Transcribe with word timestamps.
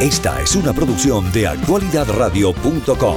Esta 0.00 0.42
es 0.42 0.54
una 0.54 0.74
producción 0.74 1.32
de 1.32 1.46
actualidadradio.com. 1.46 3.16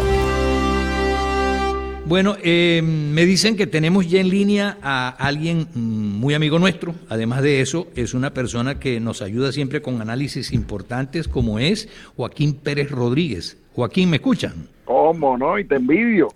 Bueno, 2.06 2.38
eh, 2.42 2.82
me 2.82 3.26
dicen 3.26 3.58
que 3.58 3.68
tenemos 3.68 4.10
ya 4.10 4.22
en 4.22 4.30
línea 4.30 4.78
a 4.82 5.10
alguien 5.10 5.68
mm, 5.74 6.20
muy 6.22 6.36
amigo 6.36 6.58
nuestro. 6.58 6.96
Además 7.10 7.42
de 7.42 7.60
eso, 7.60 7.88
es 7.98 8.14
una 8.14 8.34
persona 8.34 8.80
que 8.80 9.02
nos 9.02 9.22
ayuda 9.22 9.52
siempre 9.52 9.82
con 9.82 10.02
análisis 10.02 10.54
importantes, 10.54 11.28
como 11.28 11.60
es 11.60 11.90
Joaquín 12.16 12.54
Pérez 12.56 12.90
Rodríguez. 12.90 13.62
Joaquín, 13.76 14.10
¿me 14.10 14.16
escuchan? 14.16 14.70
¿Cómo 14.86 15.38
no? 15.38 15.60
Y 15.60 15.66
te 15.66 15.76
envidio. 15.76 16.30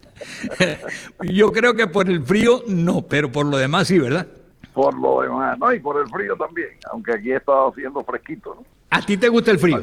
Yo 1.23 1.53
creo 1.53 1.73
que 1.73 1.87
por 1.87 2.09
el 2.09 2.21
frío 2.21 2.63
no, 2.67 3.01
pero 3.01 3.31
por 3.31 3.45
lo 3.45 3.55
demás 3.55 3.87
sí, 3.87 3.97
¿verdad? 3.97 4.27
Por 4.73 4.93
lo 4.99 5.21
demás, 5.21 5.57
no, 5.57 5.73
y 5.73 5.79
por 5.79 6.01
el 6.01 6.07
frío 6.09 6.35
también, 6.35 6.67
aunque 6.91 7.13
aquí 7.13 7.31
está 7.31 7.53
haciendo 7.65 8.03
fresquito, 8.03 8.55
¿no? 8.55 8.65
¿A 8.89 9.01
ti 9.05 9.15
te 9.15 9.29
gusta 9.29 9.49
el 9.49 9.59
frío? 9.59 9.81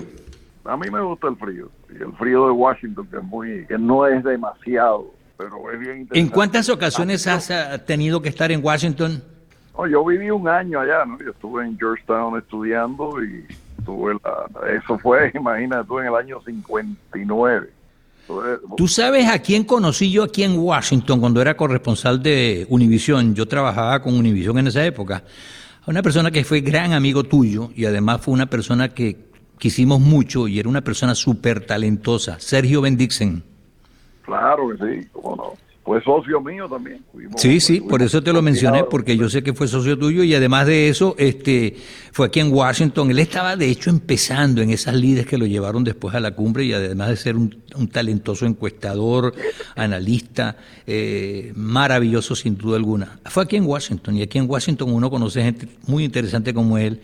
A 0.65 0.77
mí 0.77 0.91
me 0.91 1.01
gusta 1.01 1.29
el 1.29 1.37
frío. 1.37 1.71
Y 1.91 2.03
el 2.03 2.13
frío 2.13 2.47
de 2.47 2.53
Washington, 2.53 3.07
que, 3.11 3.17
es 3.17 3.23
muy, 3.23 3.67
que 3.67 3.79
no 3.79 4.07
es 4.07 4.23
demasiado, 4.23 5.13
pero 5.37 5.71
es 5.71 5.79
bien 5.79 6.01
interesante. 6.01 6.19
¿En 6.19 6.29
cuántas 6.29 6.69
ocasiones 6.69 7.27
has 7.27 7.51
ah, 7.51 7.79
tenido 7.79 8.21
que 8.21 8.29
estar 8.29 8.53
en 8.53 8.65
Washington? 8.65 9.23
No, 9.77 9.87
yo 9.87 10.05
viví 10.05 10.31
un 10.31 10.49
año 10.49 10.81
allá, 10.81 11.05
¿no? 11.07 11.19
Yo 11.19 11.31
estuve 11.31 11.65
en 11.65 11.79
Georgetown 11.79 12.39
estudiando 12.39 13.23
y 13.23 13.47
tuve 13.85 14.15
la, 14.23 14.71
eso 14.77 14.99
fue, 14.99 15.31
imagínate, 15.35 15.83
estuve 15.83 16.03
en 16.03 16.09
el 16.09 16.15
año 16.15 16.41
59. 16.45 17.71
¿Tú 18.77 18.87
sabes 18.87 19.27
a 19.27 19.41
quién 19.41 19.65
conocí 19.65 20.11
yo 20.11 20.23
aquí 20.23 20.45
en 20.45 20.57
Washington 20.59 21.21
cuando 21.21 21.41
era 21.41 21.57
corresponsal 21.57 22.23
de 22.23 22.67
Univision? 22.69 23.35
Yo 23.35 23.47
trabajaba 23.47 24.01
con 24.01 24.15
Univision 24.15 24.59
en 24.59 24.69
esa 24.69 24.85
época. 24.85 25.25
A 25.85 25.91
una 25.91 26.03
persona 26.03 26.31
que 26.31 26.45
fue 26.45 26.61
gran 26.61 26.93
amigo 26.93 27.25
tuyo 27.25 27.71
y 27.75 27.87
además 27.87 28.21
fue 28.21 28.35
una 28.35 28.47
persona 28.47 28.91
que 28.91 29.30
quisimos 29.61 30.01
mucho 30.01 30.49
y 30.49 30.59
era 30.59 30.69
una 30.69 30.81
persona 30.81 31.15
súper 31.15 31.65
talentosa, 31.65 32.41
Sergio 32.41 32.81
Bendixen. 32.81 33.45
Claro 34.23 34.71
que 34.71 34.77
sí, 35.03 35.09
cómo 35.13 35.37
no 35.37 35.71
fue 35.91 36.01
socio 36.05 36.41
mío 36.41 36.69
también. 36.69 37.03
sí, 37.35 37.59
sí, 37.59 37.81
por 37.81 38.01
eso 38.01 38.23
te 38.23 38.33
lo 38.33 38.43
mencioné, 38.43 38.85
porque 38.85 39.17
yo 39.17 39.29
sé 39.29 39.43
que 39.43 39.55
fue 39.55 39.67
socio 39.67 39.99
tuyo 39.99 40.23
y 40.23 40.33
además 40.33 40.69
de 40.69 40.89
eso, 40.89 41.17
este, 41.19 41.75
fue 42.13 42.27
aquí 42.27 42.39
en 42.39 42.53
Washington. 42.53 43.11
Él 43.11 43.19
estaba 43.19 43.57
de 43.57 43.69
hecho 43.69 43.91
empezando 43.91 44.63
en 44.63 44.71
esas 44.71 44.95
líderes 44.95 45.27
que 45.27 45.37
lo 45.37 45.47
llevaron 45.47 45.83
después 45.83 46.15
a 46.15 46.21
la 46.21 46.31
cumbre 46.33 46.65
y 46.65 46.73
además 46.73 47.09
de 47.09 47.17
ser 47.17 47.37
un, 47.37 47.51
talentoso 47.91 48.47
encuestador, 48.47 49.35
analista, 49.75 50.57
eh, 50.87 51.53
maravilloso 51.57 52.37
sin 52.37 52.57
duda 52.57 52.77
alguna. 52.77 53.19
Fue 53.25 53.43
aquí 53.43 53.57
en 53.57 53.65
Washington 53.65 54.17
y 54.17 54.23
aquí 54.23 54.39
en 54.39 54.49
Washington 54.49 54.93
uno 54.93 55.11
conoce 55.11 55.43
gente 55.43 55.67
muy 55.89 56.05
interesante 56.05 56.55
como 56.55 56.79
él. 56.79 57.01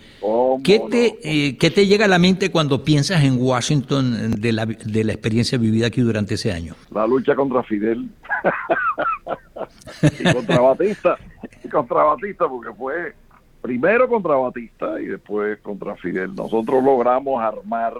¿Qué 0.62 0.81
te, 0.91 1.19
eh, 1.23 1.57
¿Qué 1.59 1.71
te 1.71 1.87
llega 1.87 2.05
a 2.05 2.09
la 2.09 2.19
mente 2.19 2.51
cuando 2.51 2.85
piensas 2.85 3.25
en 3.25 3.39
Washington 3.41 4.33
de 4.33 4.53
la, 4.53 4.67
de 4.67 5.05
la 5.05 5.12
experiencia 5.12 5.59
vivida 5.59 5.89
aquí 5.89 6.01
durante 6.01 6.35
ese 6.35 6.53
año? 6.53 6.75
La 6.91 7.07
lucha 7.07 7.35
contra 7.35 7.62
Fidel. 7.62 8.09
y 10.21 10.33
contra 10.33 10.61
Batista, 10.61 11.17
y 11.65 11.69
contra 11.69 12.03
Batista 12.05 12.49
porque 12.49 12.73
fue 12.73 13.15
primero 13.61 14.09
contra 14.09 14.37
Batista 14.37 15.01
y 15.01 15.07
después 15.07 15.59
contra 15.61 15.97
Fidel. 15.97 16.34
Nosotros 16.34 16.83
logramos 16.83 17.43
armar 17.43 17.95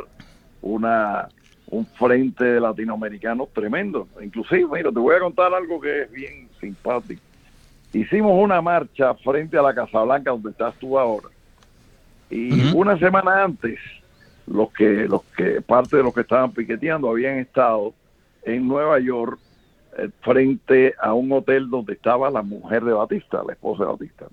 una 0.62 1.29
un 1.69 1.84
frente 1.84 2.45
de 2.45 2.61
latinoamericanos 2.61 3.49
tremendo. 3.53 4.07
Inclusive, 4.23 4.67
mira, 4.71 4.93
te 4.93 5.01
voy 5.01 5.17
a 5.17 5.21
contar 5.21 5.53
algo 5.53 5.81
que 5.81 6.03
es 6.03 6.12
bien 6.12 6.49
simpático. 6.61 7.21
Hicimos 7.93 8.33
una 8.41 8.61
marcha 8.61 9.15
frente 9.15 9.59
a 9.59 9.62
la 9.62 9.75
Casa 9.75 10.03
Blanca 10.03 10.31
donde 10.31 10.51
estás 10.51 10.75
tú 10.77 10.99
ahora. 10.99 11.29
Y 12.31 12.75
una 12.75 12.99
semana 12.99 13.45
antes, 13.45 13.79
los 14.47 14.73
que, 14.73 15.07
los 15.09 15.23
que, 15.37 15.61
parte 15.61 15.97
de 15.97 16.03
los 16.03 16.15
que 16.15 16.23
estaban 16.23 16.53
piqueteando 16.53 17.11
habían 17.11 17.39
estado 17.39 17.95
en 18.43 18.67
Nueva 18.67 18.99
York 19.01 19.39
eh, 19.99 20.09
frente 20.21 20.95
a 21.01 21.15
un 21.15 21.31
hotel 21.33 21.69
donde 21.69 21.95
estaba 21.95 22.31
la 22.31 22.43
mujer 22.43 22.84
de 22.84 22.93
Batista, 22.93 23.43
la 23.47 23.53
esposa 23.53 23.84
de 23.84 23.91
Batista. 23.91 24.27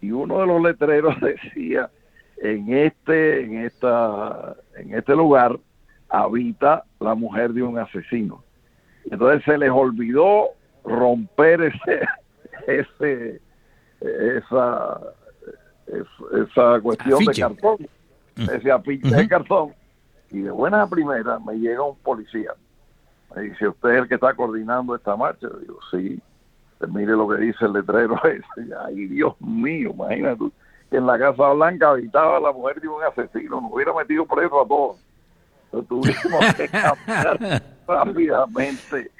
Y 0.00 0.10
uno 0.10 0.40
de 0.40 0.46
los 0.46 0.62
letreros 0.62 1.20
decía, 1.20 1.90
en 2.38 2.72
este, 2.72 3.44
en 3.44 3.64
esta, 3.64 4.56
en 4.76 4.94
este 4.94 5.14
lugar 5.14 5.58
habita 6.08 6.84
la 7.00 7.14
mujer 7.14 7.52
de 7.52 7.62
un 7.62 7.78
asesino. 7.78 8.42
Entonces 9.10 9.44
se 9.44 9.58
les 9.58 9.70
olvidó 9.70 10.48
romper 10.84 11.62
ese, 11.62 12.06
ese, 12.66 13.40
esa, 14.00 15.00
esa, 15.86 16.80
cuestión 16.80 17.24
de 17.24 17.34
cartón, 17.34 17.76
ese 18.36 18.70
afiche 18.70 19.08
de 19.08 19.28
cartón. 19.28 19.72
Y 20.30 20.40
de 20.40 20.50
buena 20.50 20.88
primera 20.88 21.38
me 21.38 21.54
llega 21.54 21.82
un 21.82 21.96
policía 21.98 22.52
me 23.34 23.42
dice, 23.42 23.68
¿usted 23.68 23.90
es 23.90 23.98
el 24.02 24.08
que 24.08 24.14
está 24.14 24.34
coordinando 24.34 24.94
esta 24.94 25.16
marcha? 25.16 25.48
Yo 25.48 25.58
digo, 25.60 25.78
sí. 25.90 26.20
Pues 26.78 26.90
mire 26.90 27.12
lo 27.12 27.28
que 27.28 27.36
dice 27.38 27.64
el 27.64 27.72
letrero 27.72 28.20
ese. 28.24 28.74
Ay, 28.84 29.06
Dios 29.06 29.34
mío, 29.40 29.90
imagínate 29.90 30.44
que 30.90 30.96
en 30.96 31.06
la 31.06 31.18
Casa 31.18 31.52
Blanca 31.52 31.90
habitaba 31.90 32.38
la 32.38 32.52
mujer 32.52 32.80
de 32.80 32.88
un 32.88 33.02
asesino. 33.02 33.60
Nos 33.60 33.72
hubiera 33.72 33.92
metido 33.94 34.26
preso 34.26 34.60
a 34.60 34.68
todos. 34.68 34.96
Entonces 35.72 36.16
tuvimos 36.22 36.54
que 36.54 36.68
cambiar 36.68 37.62
rápidamente. 37.86 39.10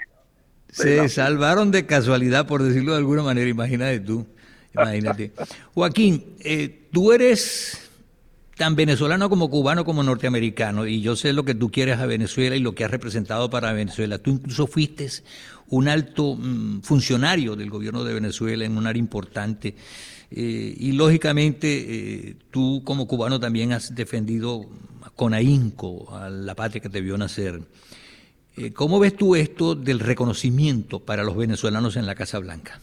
Se 0.69 1.09
salvaron 1.09 1.71
de 1.71 1.87
casualidad, 1.87 2.47
por 2.47 2.63
decirlo 2.63 2.93
de 2.93 2.99
alguna 2.99 3.23
manera. 3.23 3.49
Imagínate 3.49 4.01
tú. 4.01 4.27
Imagínate. 4.77 5.33
Joaquín, 5.75 6.37
eh, 6.41 6.89
tú 6.93 7.13
eres 7.13 7.81
tan 8.57 8.75
venezolano 8.75 9.29
como 9.29 9.51
cubano 9.51 9.85
como 9.85 10.03
norteamericano, 10.03 10.87
y 10.87 11.01
yo 11.01 11.15
sé 11.17 11.33
lo 11.33 11.45
que 11.45 11.55
tú 11.55 11.71
quieres 11.71 11.99
a 11.99 12.07
Venezuela 12.07 12.57
y 12.57 12.61
lo 12.61 12.75
que 12.75 12.85
has 12.85 12.91
representado 12.91 13.51
para 13.51 13.73
Venezuela. 13.73 14.19
Tú 14.19 14.31
incluso 14.31 14.67
fuiste 14.67 15.09
un 15.69 15.89
alto 15.89 16.37
mm, 16.37 16.81
funcionario 16.81 17.57
del 17.57 17.71
gobierno 17.71 18.05
de 18.05 18.15
Venezuela 18.15 18.65
en 18.65 18.77
un 18.77 18.87
área 18.87 19.01
importante. 19.01 19.75
Eh, 20.31 20.75
y 20.77 20.93
lógicamente 20.93 21.69
eh, 21.69 22.37
tú 22.51 22.83
como 22.85 23.07
cubano 23.07 23.39
también 23.39 23.73
has 23.73 23.95
defendido 23.95 24.67
con 25.15 25.35
ahínco 25.35 26.15
a 26.17 26.29
la 26.29 26.55
patria 26.55 26.81
que 26.81 26.89
te 26.89 27.01
vio 27.01 27.17
nacer. 27.17 27.63
¿Cómo 28.73 28.99
ves 28.99 29.15
tú 29.15 29.37
esto 29.37 29.75
del 29.75 30.01
reconocimiento 30.01 31.01
para 31.01 31.25
los 31.25 31.37
venezolanos 31.37 31.97
en 31.97 32.07
la 32.07 32.15
Casa 32.15 32.39
Blanca? 32.39 32.81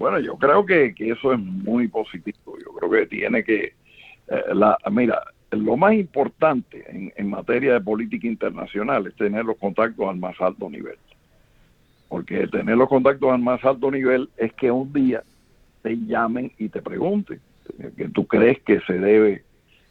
Bueno, 0.00 0.18
yo 0.18 0.38
creo 0.38 0.64
que 0.64 0.94
eso 0.98 1.34
es 1.34 1.38
muy 1.38 1.86
positivo. 1.86 2.56
Yo 2.58 2.72
creo 2.72 2.90
que 2.90 3.06
tiene 3.06 3.44
que 3.44 3.74
eh, 4.28 4.54
la, 4.54 4.78
mira, 4.90 5.20
lo 5.50 5.76
más 5.76 5.92
importante 5.92 7.12
en, 7.14 7.28
materia 7.28 7.74
de 7.74 7.82
política 7.82 8.26
internacional 8.26 9.06
es 9.06 9.14
tener 9.16 9.44
los 9.44 9.58
contactos 9.58 10.08
al 10.08 10.16
más 10.16 10.40
alto 10.40 10.70
nivel. 10.70 10.96
Porque 12.08 12.46
tener 12.46 12.78
los 12.78 12.88
contactos 12.88 13.30
al 13.30 13.40
más 13.40 13.62
alto 13.62 13.90
nivel 13.90 14.30
es 14.38 14.54
que 14.54 14.70
un 14.70 14.90
día 14.90 15.22
te 15.82 15.94
llamen 15.94 16.50
y 16.56 16.70
te 16.70 16.80
pregunten 16.80 17.38
que 17.94 18.08
tú 18.08 18.26
crees 18.26 18.58
que 18.60 18.80
se 18.80 18.94
debe 18.94 19.44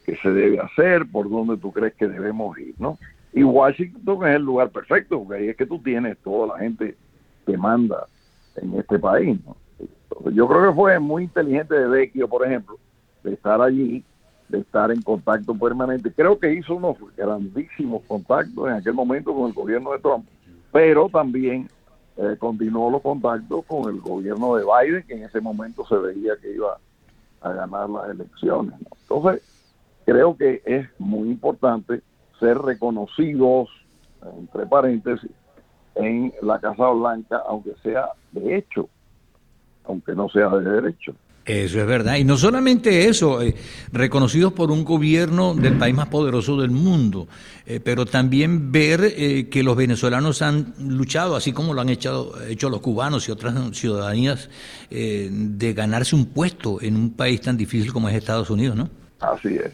que 0.07 0.15
se 0.15 0.31
debe 0.31 0.59
hacer, 0.59 1.05
por 1.05 1.29
dónde 1.29 1.55
tú 1.57 1.71
crees 1.71 1.93
que 1.93 2.07
debemos 2.07 2.57
ir, 2.57 2.73
¿no? 2.79 2.97
Y 3.31 3.43
Washington 3.43 4.27
es 4.27 4.37
el 4.37 4.41
lugar 4.41 4.71
perfecto, 4.71 5.23
porque 5.23 5.39
ahí 5.39 5.49
es 5.49 5.55
que 5.55 5.67
tú 5.67 5.77
tienes 5.77 6.17
toda 6.23 6.55
la 6.55 6.63
gente 6.63 6.95
que 7.45 7.55
manda 7.55 8.07
en 8.55 8.73
este 8.73 8.97
país, 8.97 9.37
¿no? 9.45 9.55
Yo 10.31 10.47
creo 10.47 10.69
que 10.69 10.75
fue 10.75 10.99
muy 10.99 11.23
inteligente 11.23 11.75
de 11.75 11.87
Vecchio, 11.87 12.27
por 12.27 12.45
ejemplo, 12.45 12.77
de 13.23 13.33
estar 13.33 13.61
allí 13.61 14.03
de 14.49 14.59
estar 14.59 14.91
en 14.91 15.01
contacto 15.01 15.53
permanente. 15.53 16.11
Creo 16.11 16.37
que 16.37 16.51
hizo 16.53 16.75
unos 16.75 16.97
grandísimos 17.15 18.01
contactos 18.07 18.67
en 18.67 18.73
aquel 18.73 18.93
momento 18.93 19.33
con 19.33 19.47
el 19.47 19.53
gobierno 19.53 19.91
de 19.91 19.99
Trump, 19.99 20.25
pero 20.71 21.07
también 21.07 21.69
eh, 22.17 22.35
continuó 22.37 22.89
los 22.89 23.01
contactos 23.01 23.63
con 23.65 23.89
el 23.93 24.01
gobierno 24.01 24.55
de 24.55 24.65
Biden, 24.65 25.03
que 25.03 25.13
en 25.13 25.23
ese 25.23 25.39
momento 25.39 25.85
se 25.85 25.95
veía 25.95 26.33
que 26.41 26.53
iba 26.55 26.77
a 27.41 27.53
ganar 27.53 27.89
las 27.89 28.09
elecciones. 28.09 28.73
Entonces, 29.01 29.43
creo 30.05 30.35
que 30.35 30.61
es 30.65 30.87
muy 30.97 31.29
importante 31.29 32.01
ser 32.39 32.57
reconocidos, 32.57 33.69
entre 34.37 34.65
paréntesis, 34.65 35.31
en 35.95 36.33
la 36.41 36.59
Casa 36.59 36.89
Blanca, 36.89 37.43
aunque 37.47 37.75
sea 37.83 38.09
de 38.31 38.57
hecho, 38.57 38.89
aunque 39.85 40.13
no 40.13 40.29
sea 40.29 40.49
de 40.49 40.69
derecho. 40.69 41.15
Eso 41.49 41.79
es 41.79 41.87
verdad. 41.87 42.17
Y 42.17 42.23
no 42.23 42.37
solamente 42.37 43.07
eso, 43.07 43.41
eh, 43.41 43.55
reconocidos 43.91 44.53
por 44.53 44.69
un 44.69 44.83
gobierno 44.83 45.55
del 45.55 45.79
país 45.79 45.95
más 45.95 46.07
poderoso 46.07 46.61
del 46.61 46.69
mundo, 46.69 47.27
eh, 47.65 47.79
pero 47.83 48.05
también 48.05 48.71
ver 48.71 48.99
eh, 49.03 49.49
que 49.49 49.63
los 49.63 49.75
venezolanos 49.75 50.43
han 50.43 50.75
luchado, 50.79 51.35
así 51.35 51.51
como 51.51 51.73
lo 51.73 51.81
han 51.81 51.89
hecho, 51.89 52.33
hecho 52.47 52.69
los 52.69 52.81
cubanos 52.81 53.27
y 53.27 53.31
otras 53.31 53.55
ciudadanías, 53.75 54.49
de 54.91 55.73
ganarse 55.73 56.15
un 56.15 56.27
puesto 56.27 56.81
en 56.81 56.95
un 56.95 57.13
país 57.13 57.41
tan 57.41 57.57
difícil 57.57 57.91
como 57.91 58.09
es 58.09 58.15
Estados 58.15 58.49
Unidos, 58.51 58.75
¿no? 58.75 58.89
Así 59.19 59.55
es. 59.55 59.71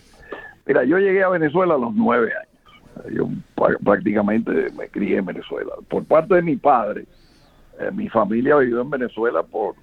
Mira, 0.66 0.84
yo 0.86 0.98
llegué 0.98 1.24
a 1.24 1.30
Venezuela 1.30 1.76
a 1.76 1.78
los 1.78 1.94
nueve 1.94 2.32
años. 2.34 3.14
Yo 3.14 3.30
prácticamente 3.84 4.52
me 4.78 4.88
crié 4.88 5.18
en 5.18 5.26
Venezuela. 5.26 5.72
Por 5.90 6.06
parte 6.06 6.36
de 6.36 6.42
mi 6.42 6.56
padre, 6.56 7.06
mi 7.94 8.08
familia 8.08 8.56
vivió 8.58 8.82
en 8.82 8.90
Venezuela 8.90 9.44
por 9.44 9.76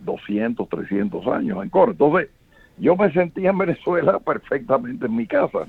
200, 0.00 0.68
300 0.68 1.26
años 1.28 1.62
en 1.62 1.70
corto. 1.70 1.92
Entonces, 1.92 2.30
yo 2.78 2.96
me 2.96 3.12
sentía 3.12 3.50
en 3.50 3.58
Venezuela 3.58 4.18
perfectamente 4.24 5.06
en 5.06 5.16
mi 5.16 5.26
casa. 5.26 5.66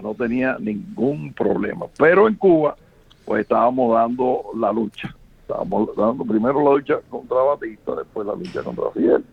no 0.00 0.14
tenía 0.14 0.56
ningún 0.58 1.32
problema. 1.32 1.86
Pero 1.98 2.28
en 2.28 2.34
Cuba, 2.34 2.76
pues 3.24 3.42
estábamos 3.42 3.94
dando 3.94 4.44
la 4.58 4.72
lucha. 4.72 5.14
Estábamos 5.40 5.94
dando 5.96 6.24
primero 6.24 6.62
la 6.62 6.76
lucha 6.76 6.98
contra 7.08 7.36
Batista, 7.38 7.94
después 7.94 8.26
la 8.26 8.34
lucha 8.34 8.62
contra 8.62 8.90
Fidel. 8.90 9.24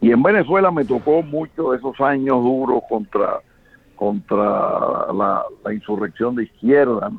Y 0.00 0.12
en 0.12 0.22
Venezuela 0.22 0.70
me 0.70 0.84
tocó 0.84 1.22
mucho 1.22 1.74
esos 1.74 1.98
años 2.00 2.42
duros 2.42 2.82
contra, 2.88 3.40
contra 3.96 5.12
la 5.12 5.72
insurrección 5.72 6.36
de 6.36 6.44
izquierda. 6.44 7.10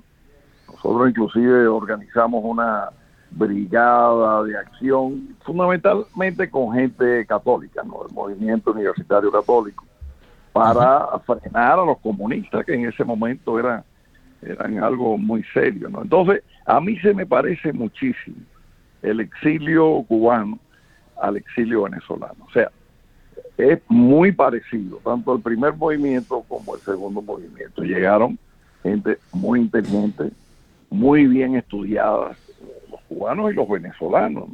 Nosotros 0.67 1.09
inclusive 1.09 1.67
organizamos 1.67 2.43
una 2.43 2.91
brigada 3.31 4.43
de 4.43 4.57
acción, 4.57 5.35
fundamentalmente 5.43 6.49
con 6.49 6.73
gente 6.73 7.25
católica, 7.25 7.83
¿no? 7.83 8.05
el 8.07 8.13
movimiento 8.13 8.71
universitario 8.71 9.31
católico, 9.31 9.85
para 10.53 11.19
frenar 11.19 11.79
a 11.79 11.85
los 11.85 11.99
comunistas, 11.99 12.65
que 12.65 12.73
en 12.73 12.87
ese 12.87 13.03
momento 13.03 13.59
eran, 13.59 13.83
eran 14.41 14.83
algo 14.83 15.17
muy 15.17 15.43
serio. 15.53 15.89
¿no? 15.89 16.01
Entonces, 16.01 16.43
a 16.65 16.79
mí 16.81 16.97
se 16.99 17.13
me 17.13 17.25
parece 17.25 17.71
muchísimo 17.73 18.37
el 19.01 19.19
exilio 19.19 20.03
cubano 20.07 20.59
al 21.21 21.37
exilio 21.37 21.83
venezolano. 21.83 22.45
O 22.45 22.51
sea, 22.51 22.71
es 23.57 23.79
muy 23.87 24.31
parecido, 24.31 24.97
tanto 25.03 25.35
el 25.35 25.41
primer 25.41 25.75
movimiento 25.75 26.43
como 26.47 26.75
el 26.75 26.81
segundo 26.81 27.21
movimiento. 27.21 27.81
Llegaron 27.83 28.37
gente 28.83 29.17
muy 29.33 29.61
inteligente, 29.61 30.31
muy 30.89 31.25
bien 31.27 31.55
estudiada, 31.55 32.29
los 32.29 32.37
cubanos 33.07 33.51
y 33.51 33.55
los 33.55 33.67
venezolanos. 33.67 34.49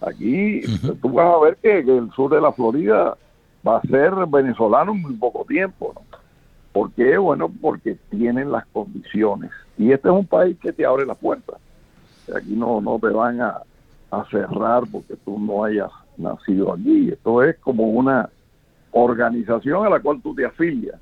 Aquí 0.00 0.60
tú 1.02 1.10
vas 1.10 1.34
a 1.34 1.40
ver 1.40 1.56
que, 1.56 1.78
el 1.78 2.10
sur 2.12 2.32
de 2.32 2.40
la 2.40 2.52
Florida 2.52 3.16
va 3.66 3.78
a 3.78 3.82
ser 3.82 4.12
venezolano 4.28 4.92
en 4.92 5.02
muy 5.02 5.14
poco 5.14 5.44
tiempo. 5.46 5.92
¿no? 5.94 6.02
¿Por 6.72 6.92
qué? 6.92 7.16
Bueno, 7.16 7.50
porque 7.60 7.96
tienen 8.10 8.52
las 8.52 8.66
condiciones. 8.66 9.50
Y 9.78 9.92
este 9.92 10.08
es 10.08 10.14
un 10.14 10.26
país 10.26 10.58
que 10.60 10.72
te 10.72 10.84
abre 10.84 11.06
la 11.06 11.14
puerta. 11.14 11.54
Aquí 12.34 12.54
no, 12.54 12.80
no 12.80 12.98
te 12.98 13.08
van 13.08 13.40
a, 13.40 13.62
a 14.10 14.24
cerrar 14.30 14.82
porque 14.90 15.16
tú 15.24 15.38
no 15.38 15.64
hayas 15.64 15.90
nacido 16.16 16.72
aquí. 16.72 17.08
Esto 17.10 17.42
es 17.42 17.56
como 17.58 17.84
una 17.84 18.28
organización 18.90 19.86
a 19.86 19.90
la 19.90 20.00
cual 20.00 20.20
tú 20.22 20.34
te 20.34 20.44
afilias. 20.44 21.00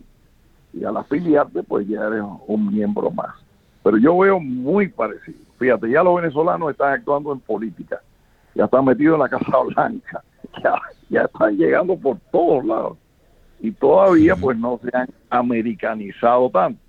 Y 0.72 0.84
al 0.84 0.96
afiliarte, 0.96 1.62
pues 1.62 1.86
ya 1.86 2.04
eres 2.06 2.22
un 2.46 2.72
miembro 2.72 3.10
más. 3.10 3.34
Pero 3.84 3.98
yo 3.98 4.16
veo 4.16 4.40
muy 4.40 4.88
parecido. 4.88 5.38
Fíjate, 5.58 5.90
ya 5.90 6.02
los 6.02 6.16
venezolanos 6.16 6.70
están 6.70 6.94
actuando 6.94 7.32
en 7.32 7.40
política, 7.40 8.00
ya 8.54 8.64
están 8.64 8.86
metidos 8.86 9.14
en 9.14 9.20
la 9.20 9.28
Casa 9.28 9.58
Blanca, 9.58 10.24
ya, 11.10 11.22
están 11.22 11.56
llegando 11.56 11.94
por 11.96 12.16
todos 12.32 12.64
lados. 12.64 12.96
Y 13.60 13.70
todavía 13.70 14.36
pues 14.36 14.58
no 14.58 14.80
se 14.82 14.96
han 14.96 15.08
americanizado 15.30 16.50
tanto. 16.50 16.80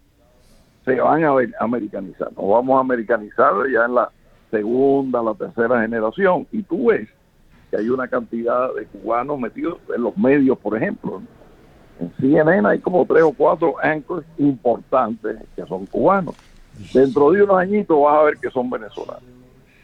Se 0.86 0.95
van 1.00 1.24
a 1.24 1.33
americanizar. 1.59 2.31
Nos 2.33 2.50
vamos 2.50 2.77
a 2.77 2.80
americanizar 2.80 3.53
ya 3.71 3.86
en 3.86 3.95
la 3.95 4.09
segunda, 4.50 5.21
la 5.21 5.33
tercera 5.33 5.81
generación. 5.81 6.47
Y 6.51 6.63
tú 6.63 6.88
ves 6.88 7.09
que 7.71 7.77
hay 7.77 7.89
una 7.89 8.07
cantidad 8.07 8.74
de 8.74 8.86
cubanos 8.86 9.39
metidos 9.39 9.80
en 9.94 10.01
los 10.01 10.18
medios, 10.18 10.57
por 10.59 10.77
ejemplo. 10.77 11.21
En 12.00 12.12
CNN 12.19 12.68
hay 12.68 12.80
como 12.80 13.06
tres 13.06 13.24
o 13.24 13.33
cuatro 13.33 13.75
anchors 13.81 14.25
importantes 14.38 15.38
que 15.56 15.65
son 15.65 15.86
cubanos 15.88 16.36
Dentro 16.94 17.31
de 17.31 17.44
unos 17.44 17.57
añitos 17.57 18.01
vas 18.01 18.18
a 18.18 18.24
ver 18.24 18.38
que 18.38 18.50
son 18.50 18.69
venezolanos. 18.69 19.24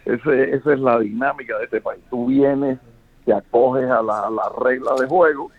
Ese, 0.06 0.56
esa 0.56 0.74
es 0.74 0.80
la 0.80 1.00
dinámica 1.00 1.58
de 1.58 1.66
este 1.66 1.82
país. 1.82 2.02
Tú 2.10 2.28
vienes, 2.28 2.80
te 3.26 3.34
acoges 3.34 3.90
a 3.90 4.02
las 4.02 4.32
la 4.32 4.52
reglas 4.60 5.00
de 5.00 5.08
juego 5.08 5.52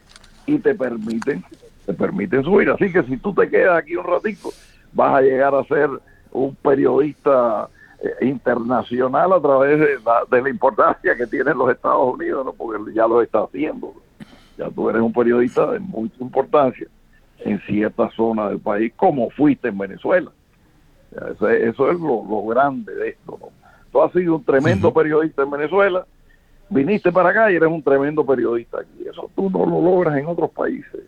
y 0.46 0.58
te 0.58 0.74
permiten, 0.74 1.44
te 1.86 1.92
permiten 1.94 2.42
subir. 2.42 2.70
Así 2.70 2.92
que 2.92 3.02
si 3.04 3.16
tú 3.16 3.32
te 3.32 3.48
quedas 3.48 3.78
aquí 3.78 3.96
un 3.96 4.04
ratito, 4.04 4.50
vas 4.92 5.16
a 5.16 5.20
llegar 5.22 5.54
a 5.54 5.64
ser 5.64 5.90
un 6.32 6.54
periodista 6.56 7.68
eh, 8.02 8.26
internacional 8.26 9.32
a 9.32 9.40
través 9.40 9.78
de 9.78 9.98
la, 10.04 10.24
de 10.30 10.42
la 10.42 10.50
importancia 10.50 11.16
que 11.16 11.26
tienen 11.26 11.56
los 11.56 11.70
Estados 11.70 12.14
Unidos, 12.14 12.44
¿no? 12.44 12.52
porque 12.52 12.92
ya 12.92 13.06
lo 13.06 13.22
está 13.22 13.44
haciendo. 13.44 13.94
Ya 14.58 14.68
tú 14.70 14.90
eres 14.90 15.02
un 15.02 15.12
periodista 15.12 15.70
de 15.70 15.78
mucha 15.78 16.16
importancia 16.20 16.86
en 17.38 17.60
cierta 17.60 18.10
zona 18.10 18.48
del 18.48 18.60
país, 18.60 18.92
como 18.96 19.30
fuiste 19.30 19.68
en 19.68 19.78
Venezuela. 19.78 20.30
Eso, 21.16 21.90
es 21.90 22.00
lo, 22.00 22.46
grande 22.46 22.94
de 22.94 23.10
esto. 23.10 23.38
¿no? 23.40 23.48
Tú 23.92 24.02
has 24.02 24.12
sido 24.12 24.36
un 24.36 24.44
tremendo 24.44 24.92
periodista 24.92 25.42
en 25.42 25.50
Venezuela, 25.50 26.06
viniste 26.70 27.12
para 27.12 27.30
acá 27.30 27.52
y 27.52 27.56
eres 27.56 27.68
un 27.68 27.82
tremendo 27.82 28.24
periodista 28.24 28.78
aquí. 28.80 29.08
Eso 29.08 29.30
tú 29.34 29.50
no 29.50 29.66
lo 29.66 29.82
logras 29.82 30.16
en 30.18 30.26
otros 30.26 30.50
países. 30.50 31.00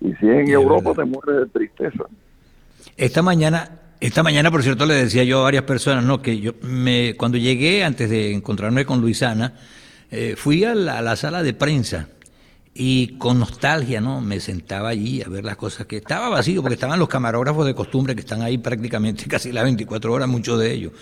Y 0.00 0.12
si 0.14 0.28
en 0.28 0.48
Europa 0.48 0.92
te 0.94 1.04
mueres 1.04 1.36
de 1.36 1.46
tristeza. 1.46 2.04
Esta 2.96 3.22
mañana, 3.22 3.70
esta 4.00 4.22
mañana, 4.22 4.50
por 4.50 4.62
cierto, 4.62 4.86
le 4.86 4.94
decía 4.94 5.24
yo 5.24 5.40
a 5.40 5.44
varias 5.44 5.64
personas, 5.64 6.04
¿no? 6.04 6.20
Que 6.20 6.40
yo 6.40 6.52
me, 6.62 7.14
cuando 7.16 7.38
llegué, 7.38 7.84
antes 7.84 8.10
de 8.10 8.32
encontrarme 8.34 8.84
con 8.84 9.00
Luisana, 9.00 9.54
eh, 10.10 10.34
fui 10.36 10.64
a 10.64 10.74
la 10.74 11.16
sala 11.16 11.42
de 11.42 11.54
prensa 11.54 12.08
y 12.80 13.08
con 13.18 13.40
nostalgia, 13.40 14.00
¿no? 14.00 14.20
Me 14.20 14.38
sentaba 14.38 14.90
allí 14.90 15.20
a 15.20 15.28
ver 15.28 15.44
las 15.44 15.56
cosas 15.56 15.86
que 15.86 15.96
estaba 15.96 16.28
vacío, 16.28 16.62
porque 16.62 16.74
estaban 16.74 17.00
los 17.00 17.08
camarógrafos 17.08 17.66
de 17.66 17.74
costumbre 17.74 18.14
que 18.14 18.20
están 18.20 18.40
ahí 18.40 18.56
prácticamente 18.56 19.24
casi 19.28 19.50
las 19.50 19.64
24 19.64 20.12
horas, 20.12 20.28
muchos 20.28 20.60
de 20.60 20.72
ellos. 20.72 20.92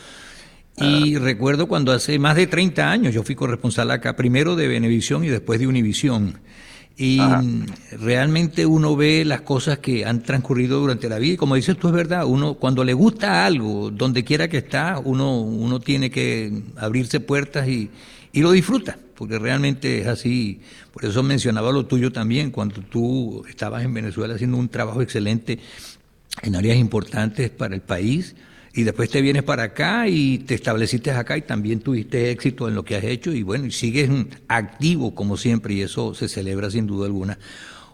Y 0.79 1.17
recuerdo 1.17 1.69
cuando 1.69 1.93
hace 1.93 2.19
más 2.19 2.35
de 2.37 2.47
30 2.47 2.91
años 2.91 3.15
yo 3.15 3.23
fui 3.23 3.35
corresponsal 3.35 3.91
acá, 3.91 4.17
primero 4.17 4.57
de 4.57 4.69
Venevisión 4.69 5.23
y 5.25 5.29
después 5.29 5.61
de 5.61 5.67
Univisión. 5.67 6.39
Y 6.99 7.21
realmente 7.99 8.65
uno 8.65 8.97
ve 8.97 9.27
las 9.27 9.43
cosas 9.43 9.79
que 9.79 10.07
han 10.07 10.23
transcurrido 10.23 10.81
durante 10.81 11.11
la 11.11 11.19
vida 11.19 11.35
y 11.35 11.37
como 11.37 11.55
dices 11.57 11.77
tú 11.77 11.89
es 11.89 11.95
verdad, 11.95 12.25
uno 12.25 12.55
cuando 12.55 12.85
le 12.85 12.95
gusta 12.95 13.45
algo, 13.45 13.91
donde 13.91 14.25
quiera 14.25 14.49
que 14.49 14.59
está, 14.59 14.99
uno, 15.05 15.43
uno 15.43 15.79
tiene 15.79 16.11
que 16.11 16.63
abrirse 16.77 17.21
puertas 17.21 17.69
y, 17.69 17.91
y 18.33 18.41
lo 18.41 18.51
disfruta, 18.51 18.99
porque 19.17 19.39
realmente 19.39 20.01
es 20.01 20.07
así. 20.07 20.61
Por 20.93 21.05
eso 21.05 21.23
mencionaba 21.23 21.73
lo 21.73 21.87
tuyo 21.87 22.13
también, 22.13 22.51
cuando 22.51 22.81
tú 22.83 23.45
estabas 23.49 23.85
en 23.85 23.95
Venezuela 23.95 24.35
haciendo 24.35 24.57
un 24.57 24.69
trabajo 24.69 25.03
excelente 25.03 25.59
en 26.43 26.57
áreas 26.57 26.77
importantes 26.77 27.51
para 27.51 27.75
el 27.75 27.81
país, 27.81 28.37
y 28.77 28.83
después 28.83 29.09
te 29.09 29.23
vienes 29.23 29.43
para 29.43 29.63
acá 29.63 30.07
y 30.07 30.39
te 30.41 30.55
estableciste 30.55 31.11
acá 31.11 31.39
y 31.39 31.43
también 31.43 31.81
tuviste 31.81 32.31
éxito 32.31 32.69
en 32.69 32.75
lo 32.75 32.85
que 32.85 32.95
has 32.95 33.05
hecho 33.05 33.33
y 33.33 33.43
bueno, 33.43 33.65
y 33.65 33.71
sigues 33.71 34.11
activo 34.49 35.15
como 35.15 35.39
siempre 35.39 35.73
y 35.73 35.81
eso 35.81 36.15
se 36.15 36.29
celebra 36.29 36.71
sin 36.71 36.87
duda 36.87 37.07
alguna. 37.07 37.39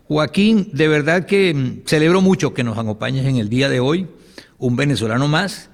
Joaquín, 0.09 0.71
de 0.73 0.89
verdad 0.89 1.25
que 1.25 1.55
mm, 1.55 1.87
celebro 1.87 2.21
mucho 2.21 2.53
que 2.53 2.65
nos 2.65 2.77
acompañes 2.77 3.27
en 3.27 3.37
el 3.37 3.49
día 3.49 3.69
de 3.69 3.79
hoy, 3.79 4.09
un 4.59 4.75
venezolano 4.75 5.29
más 5.29 5.71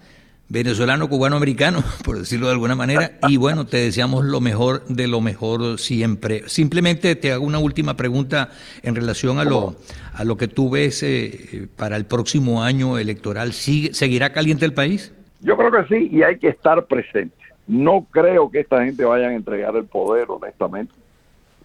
venezolano, 0.48 1.08
cubano, 1.08 1.36
americano, 1.36 1.82
por 2.04 2.18
decirlo 2.18 2.46
de 2.46 2.52
alguna 2.52 2.74
manera, 2.74 3.12
y 3.28 3.36
bueno, 3.36 3.66
te 3.66 3.78
deseamos 3.78 4.24
lo 4.24 4.40
mejor 4.40 4.84
de 4.86 5.06
lo 5.06 5.20
mejor 5.20 5.78
siempre. 5.78 6.42
Simplemente 6.46 7.14
te 7.16 7.32
hago 7.32 7.44
una 7.44 7.58
última 7.58 7.94
pregunta 7.96 8.50
en 8.82 8.94
relación 8.94 9.38
a 9.38 9.44
lo, 9.44 9.76
a 10.14 10.24
lo 10.24 10.36
que 10.36 10.48
tú 10.48 10.70
ves 10.70 11.02
eh, 11.02 11.68
para 11.76 11.96
el 11.96 12.06
próximo 12.06 12.62
año 12.62 12.98
electoral. 12.98 13.52
¿Seguirá 13.52 14.32
caliente 14.32 14.64
el 14.64 14.74
país? 14.74 15.14
Yo 15.40 15.56
creo 15.56 15.70
que 15.70 15.84
sí, 15.94 16.08
y 16.10 16.22
hay 16.22 16.38
que 16.38 16.48
estar 16.48 16.86
presente. 16.86 17.36
No 17.66 18.06
creo 18.10 18.50
que 18.50 18.60
esta 18.60 18.82
gente 18.84 19.04
vaya 19.04 19.28
a 19.28 19.34
entregar 19.34 19.76
el 19.76 19.84
poder, 19.84 20.26
honestamente. 20.28 20.92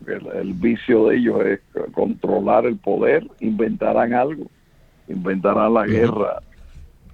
El, 0.05 0.27
el 0.35 0.53
vicio 0.53 1.07
de 1.07 1.15
ellos 1.15 1.41
es 1.45 1.59
controlar 1.93 2.65
el 2.65 2.75
poder, 2.75 3.25
inventarán 3.39 4.13
algo, 4.13 4.47
inventarán 5.07 5.73
la 5.73 5.85
guerra 5.85 6.41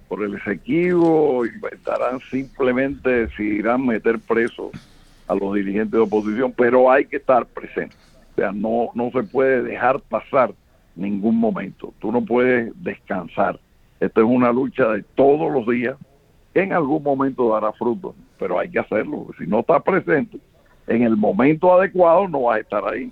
por 0.10 0.24
el 0.24 0.36
Esequibo, 0.36 1.46
inventarán 1.46 2.20
simplemente 2.32 3.30
si 3.38 3.44
irán 3.44 3.86
meter 3.86 4.20
presos 4.20 4.72
a 5.28 5.36
los 5.36 5.54
dirigentes 5.54 5.92
de 5.92 6.00
oposición, 6.00 6.52
pero 6.52 6.92
hay 6.92 7.06
que 7.06 7.18
estar 7.18 7.46
presente. 7.46 7.96
O 8.32 8.36
sea, 8.36 8.52
no, 8.52 8.90
no 8.96 9.12
se 9.12 9.22
puede 9.24 9.62
dejar 9.62 10.02
pasar 10.02 10.52
ningún 10.96 11.38
momento. 11.38 11.94
Tú 12.00 12.12
no 12.12 12.26
puedes 12.26 12.74
descansar. 12.84 13.60
Esta 14.00 14.22
es 14.22 14.28
una 14.28 14.52
lucha 14.52 14.88
de 14.90 15.04
todos 15.14 15.54
los 15.54 15.68
días. 15.68 15.96
En 16.56 16.74
algún 16.74 17.04
momento 17.04 17.54
dará 17.54 17.72
fruto, 17.74 18.16
pero 18.40 18.58
hay 18.58 18.70
que 18.70 18.80
hacerlo. 18.80 19.28
Si 19.38 19.46
no 19.46 19.60
estás 19.60 19.84
presente 19.84 20.40
en 20.88 21.04
el 21.04 21.16
momento 21.16 21.72
adecuado, 21.72 22.28
no 22.28 22.44
vas 22.44 22.58
a 22.58 22.62
estar 22.62 22.84
ahí. 22.88 23.12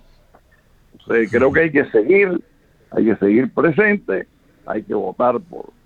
O 0.95 1.13
creo 1.29 1.53
que 1.53 1.59
hay 1.59 1.71
que 1.71 1.85
seguir, 1.85 2.43
hay 2.89 3.05
que 3.05 3.15
seguir 3.17 3.53
presente, 3.53 4.27
hay 4.65 4.81
que 4.81 4.95
votar 4.95 5.39
por 5.39 5.76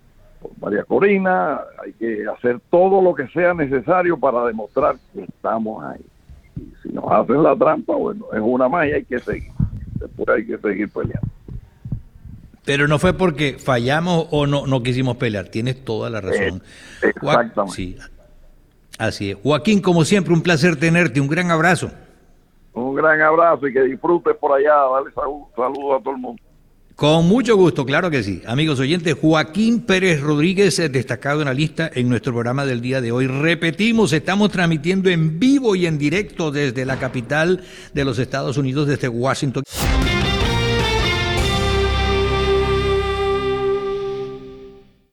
por 0.41 0.51
María 0.59 0.83
Corina, 0.83 1.61
hay 1.83 1.93
que 1.93 2.25
hacer 2.27 2.59
todo 2.69 3.01
lo 3.01 3.13
que 3.13 3.27
sea 3.27 3.53
necesario 3.53 4.17
para 4.17 4.45
demostrar 4.45 4.95
que 5.13 5.23
estamos 5.23 5.83
ahí. 5.83 6.01
Y 6.57 6.73
si 6.81 6.89
nos 6.89 7.05
hacen 7.11 7.43
la 7.43 7.55
trampa, 7.55 7.95
bueno, 7.95 8.25
es 8.33 8.41
una 8.41 8.67
más 8.67 8.87
y 8.87 8.91
hay 8.93 9.05
que 9.05 9.19
seguir. 9.19 9.51
Después 9.95 10.27
hay 10.29 10.45
que 10.45 10.57
seguir 10.57 10.89
peleando. 10.89 11.27
Pero 12.65 12.87
no 12.87 12.99
fue 12.99 13.13
porque 13.13 13.57
fallamos 13.57 14.27
o 14.31 14.45
no, 14.45 14.67
no 14.67 14.83
quisimos 14.83 15.17
pelear, 15.17 15.49
tienes 15.49 15.83
toda 15.83 16.09
la 16.09 16.21
razón. 16.21 16.61
exactamente. 17.01 17.75
Sí, 17.75 17.97
así 18.97 19.31
es. 19.31 19.37
Joaquín, 19.41 19.81
como 19.81 20.05
siempre, 20.05 20.33
un 20.33 20.41
placer 20.41 20.75
tenerte, 20.75 21.21
un 21.21 21.27
gran 21.27 21.49
abrazo. 21.51 21.91
Un 22.73 22.95
gran 22.95 23.19
abrazo 23.21 23.67
y 23.67 23.73
que 23.73 23.83
disfrutes 23.83 24.35
por 24.37 24.57
allá, 24.57 24.75
dale 24.93 25.11
saludos 25.11 25.99
a 25.99 26.03
todo 26.03 26.11
el 26.11 26.21
mundo. 26.21 26.41
Con 27.01 27.27
mucho 27.27 27.55
gusto, 27.55 27.83
claro 27.83 28.11
que 28.11 28.21
sí. 28.21 28.43
Amigos 28.45 28.79
oyentes, 28.79 29.15
Joaquín 29.19 29.81
Pérez 29.81 30.21
Rodríguez, 30.21 30.77
destacado 30.91 31.41
en 31.41 31.47
la 31.47 31.53
lista 31.55 31.89
en 31.91 32.07
nuestro 32.07 32.31
programa 32.31 32.63
del 32.63 32.79
día 32.79 33.01
de 33.01 33.11
hoy. 33.11 33.25
Repetimos, 33.25 34.13
estamos 34.13 34.51
transmitiendo 34.51 35.09
en 35.09 35.39
vivo 35.39 35.75
y 35.75 35.87
en 35.87 35.97
directo 35.97 36.51
desde 36.51 36.85
la 36.85 36.99
capital 36.99 37.63
de 37.95 38.05
los 38.05 38.19
Estados 38.19 38.55
Unidos, 38.57 38.87
desde 38.87 39.07
Washington. 39.07 39.63